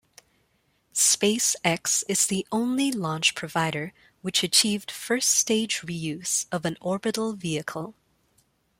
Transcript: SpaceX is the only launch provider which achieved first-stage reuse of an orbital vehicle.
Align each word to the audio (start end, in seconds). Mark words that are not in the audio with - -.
SpaceX 0.95 2.03
is 2.09 2.25
the 2.25 2.47
only 2.51 2.91
launch 2.91 3.35
provider 3.35 3.93
which 4.23 4.41
achieved 4.41 4.89
first-stage 4.89 5.81
reuse 5.81 6.47
of 6.51 6.65
an 6.65 6.75
orbital 6.81 7.33
vehicle. 7.33 7.93